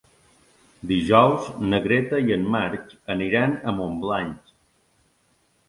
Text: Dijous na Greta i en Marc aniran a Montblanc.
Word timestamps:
Dijous 0.91 1.49
na 1.73 1.81
Greta 1.83 2.23
i 2.31 2.35
en 2.37 2.49
Marc 2.57 2.97
aniran 3.17 3.55
a 3.73 3.77
Montblanc. 3.83 4.53